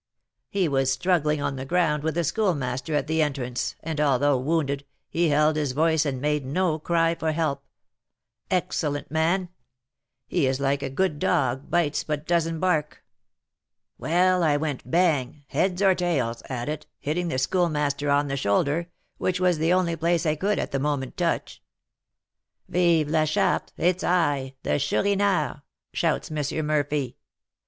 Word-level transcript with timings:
"He 0.49 0.67
was 0.67 0.91
struggling 0.91 1.43
on 1.43 1.57
the 1.57 1.63
ground 1.63 2.01
with 2.01 2.15
the 2.15 2.23
Schoolmaster 2.23 2.95
at 2.95 3.05
the 3.05 3.21
entrance, 3.21 3.75
and, 3.83 4.01
although 4.01 4.35
wounded, 4.39 4.83
he 5.11 5.29
held 5.29 5.55
his 5.57 5.73
voice 5.73 6.07
and 6.07 6.19
made 6.19 6.43
no 6.43 6.79
cry 6.79 7.13
for 7.13 7.33
help. 7.33 7.63
Excellent 8.49 9.11
man! 9.11 9.49
he 10.25 10.47
is 10.47 10.59
like 10.59 10.81
a 10.81 10.89
good 10.89 11.19
dog, 11.19 11.69
bites, 11.69 12.03
but 12.03 12.25
doesn't 12.25 12.59
bark. 12.59 13.03
Well, 13.99 14.41
I 14.41 14.57
went 14.57 14.89
bang, 14.89 15.43
heads 15.49 15.83
or 15.83 15.93
tails, 15.93 16.41
at 16.49 16.67
it, 16.67 16.87
hitting 16.97 17.27
the 17.27 17.37
Schoolmaster 17.37 18.09
on 18.09 18.27
the 18.27 18.35
shoulder, 18.37 18.87
which 19.19 19.39
was 19.39 19.59
the 19.59 19.71
only 19.71 19.95
place 19.95 20.25
I 20.25 20.33
could 20.33 20.57
at 20.57 20.71
the 20.71 20.79
moment 20.79 21.15
touch. 21.15 21.61
'Vive 22.67 23.07
la 23.07 23.25
Charte! 23.27 23.71
it's 23.77 24.03
I!' 24.03 24.55
'The 24.63 24.79
Chourineur!' 24.79 25.61
shouts 25.93 26.31
M. 26.31 26.65
Murphy. 26.65 27.17